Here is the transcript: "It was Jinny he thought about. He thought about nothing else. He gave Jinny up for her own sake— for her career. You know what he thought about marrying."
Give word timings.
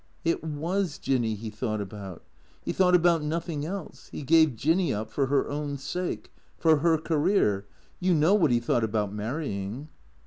"It 0.31 0.43
was 0.43 0.97
Jinny 0.97 1.35
he 1.35 1.51
thought 1.51 1.79
about. 1.79 2.23
He 2.65 2.71
thought 2.73 2.95
about 2.95 3.21
nothing 3.21 3.67
else. 3.67 4.07
He 4.07 4.23
gave 4.23 4.55
Jinny 4.55 4.91
up 4.91 5.11
for 5.11 5.27
her 5.27 5.47
own 5.47 5.77
sake— 5.77 6.31
for 6.57 6.77
her 6.77 6.97
career. 6.97 7.67
You 7.99 8.15
know 8.15 8.33
what 8.33 8.49
he 8.49 8.59
thought 8.59 8.83
about 8.83 9.13
marrying." 9.13 9.89